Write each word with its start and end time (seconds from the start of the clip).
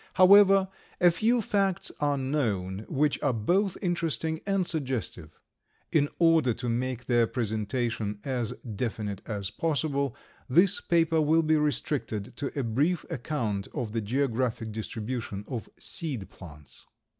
However, 0.15 0.67
a 0.99 1.11
few 1.11 1.43
facts 1.43 1.91
are 1.99 2.17
known 2.17 2.85
which 2.89 3.21
are 3.21 3.31
both 3.35 3.77
interesting 3.83 4.41
and 4.47 4.65
suggestive. 4.65 5.39
In 5.91 6.09
order 6.17 6.55
to 6.55 6.67
make 6.67 7.05
their 7.05 7.27
presentation 7.27 8.17
as 8.23 8.51
definite 8.75 9.21
as 9.27 9.51
possible, 9.51 10.15
this 10.49 10.81
paper 10.81 11.21
will 11.21 11.43
be 11.43 11.55
restricted 11.55 12.35
to 12.37 12.51
a 12.59 12.63
brief 12.63 13.05
account 13.11 13.67
of 13.75 13.91
the 13.91 14.01
geographic 14.01 14.71
distribution 14.71 15.45
of 15.47 15.69
seed 15.77 16.27
plants. 16.31 16.87